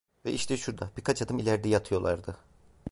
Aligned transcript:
Ve 0.25 0.31
işte 0.33 0.57
şurada, 0.57 0.91
birkaç 0.97 1.21
adım 1.21 1.39
ileride 1.39 1.69
yatıyorlardı. 1.69 2.37